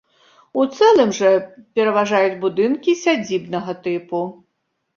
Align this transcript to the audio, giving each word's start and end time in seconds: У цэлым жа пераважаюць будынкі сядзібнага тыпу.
У 0.61 0.63
цэлым 0.77 1.11
жа 1.17 1.29
пераважаюць 1.75 2.39
будынкі 2.47 2.99
сядзібнага 3.05 3.79
тыпу. 3.87 4.27